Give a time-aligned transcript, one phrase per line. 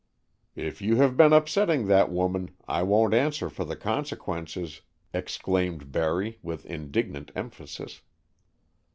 [0.55, 4.81] "If you have been upsetting that woman, I won't answer for the consequences,"
[5.13, 8.01] exclaimed Barry, with indignant emphasis.